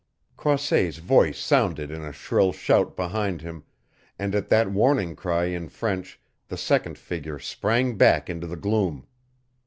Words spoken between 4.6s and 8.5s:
warning cry in French the second figure sprang back into